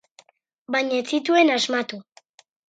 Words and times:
Baina 0.75 0.97
ez 1.01 1.05
zituen 1.17 1.53
asmatu. 1.57 2.01